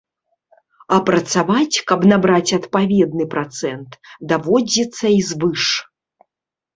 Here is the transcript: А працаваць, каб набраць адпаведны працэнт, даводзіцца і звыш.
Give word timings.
А 0.95 0.97
працаваць, 1.09 1.77
каб 1.91 2.07
набраць 2.11 2.55
адпаведны 2.59 3.27
працэнт, 3.33 3.89
даводзіцца 4.31 5.05
і 5.17 5.21
звыш. 5.29 5.67